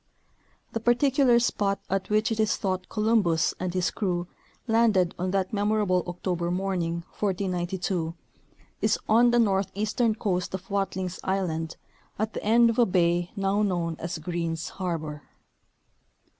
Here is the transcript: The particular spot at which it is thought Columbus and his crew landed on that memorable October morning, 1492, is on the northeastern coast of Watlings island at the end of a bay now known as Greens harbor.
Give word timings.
The 0.71 0.79
particular 0.79 1.37
spot 1.37 1.79
at 1.87 2.09
which 2.09 2.31
it 2.31 2.39
is 2.39 2.57
thought 2.57 2.89
Columbus 2.89 3.53
and 3.59 3.71
his 3.71 3.91
crew 3.91 4.25
landed 4.65 5.13
on 5.19 5.29
that 5.29 5.53
memorable 5.53 6.03
October 6.07 6.49
morning, 6.49 7.03
1492, 7.19 8.15
is 8.81 8.97
on 9.07 9.29
the 9.29 9.37
northeastern 9.37 10.15
coast 10.15 10.55
of 10.55 10.71
Watlings 10.71 11.19
island 11.23 11.75
at 12.17 12.33
the 12.33 12.43
end 12.43 12.71
of 12.71 12.79
a 12.79 12.87
bay 12.87 13.29
now 13.35 13.61
known 13.61 13.95
as 13.99 14.17
Greens 14.17 14.69
harbor. 14.69 15.21